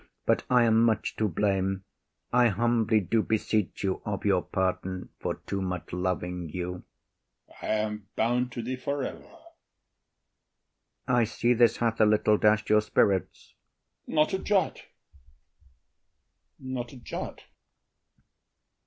But 0.25 0.45
I 0.49 0.63
am 0.63 0.81
much 0.81 1.15
to 1.17 1.27
blame. 1.27 1.83
I 2.33 2.47
humbly 2.47 2.99
do 2.99 3.21
beseech 3.21 3.83
you 3.83 4.01
of 4.03 4.25
your 4.25 4.41
pardon 4.41 5.09
For 5.19 5.35
too 5.45 5.61
much 5.61 5.93
loving 5.93 6.49
you. 6.49 6.81
OTHELLO. 7.49 7.71
I 7.71 7.75
am 7.85 8.07
bound 8.15 8.51
to 8.53 8.63
thee 8.63 8.77
for 8.77 9.03
ever. 9.03 9.19
IAGO. 9.19 9.39
I 11.07 11.23
see 11.25 11.53
this 11.53 11.77
hath 11.77 12.01
a 12.01 12.07
little 12.07 12.37
dash’d 12.39 12.67
your 12.69 12.81
spirits. 12.81 13.53
OTHELLO. 14.07 14.15
Not 14.15 14.33
a 14.33 14.39
jot, 14.39 14.81
not 16.59 16.93
a 16.93 16.97
jot. 16.97 17.43